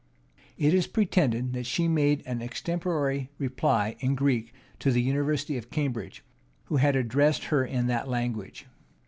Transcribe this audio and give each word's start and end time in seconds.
It 0.57 0.73
is 0.73 0.87
pretended 0.87 1.53
that 1.53 1.67
she 1.67 1.87
made 1.87 2.23
an 2.25 2.41
extemporary 2.41 3.29
reply 3.37 3.97
in 3.99 4.15
Greek 4.15 4.51
to 4.79 4.89
the 4.89 4.99
university 5.03 5.57
of 5.59 5.69
Cambridge, 5.69 6.23
who 6.63 6.77
had 6.77 6.95
addressed 6.95 7.43
her 7.43 7.63
in 7.63 7.85
that 7.85 8.09
language. 8.09 8.65